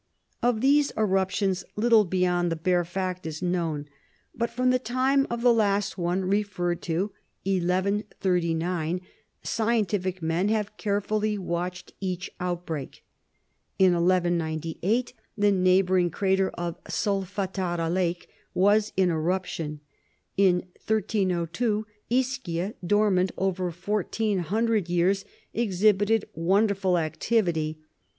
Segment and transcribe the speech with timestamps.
[0.41, 3.87] Of these eruptions, little beyond the bare fact is known.
[4.33, 7.11] But from the time of the last one referred to,
[7.45, 9.01] 1139,
[9.43, 13.03] scientific men have carefully watched each outbreak.
[13.77, 19.81] In 1198, the neighboring crater of Solfatara Lake was in eruption;
[20.35, 27.77] in 1302, Ischia, dormant over fourteen hundred years, exhibited wonderful activity.